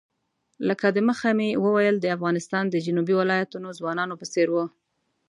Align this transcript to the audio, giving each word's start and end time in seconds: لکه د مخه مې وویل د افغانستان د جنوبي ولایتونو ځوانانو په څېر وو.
لکه 0.67 0.87
د 0.95 0.97
مخه 1.09 1.29
مې 1.37 1.49
وویل 1.63 1.95
د 1.99 2.05
افغانستان 2.15 2.63
د 2.69 2.75
جنوبي 2.85 3.13
ولایتونو 3.17 3.67
ځوانانو 3.79 4.13
په 4.21 4.25
څېر 4.33 4.47
وو. 4.51 4.65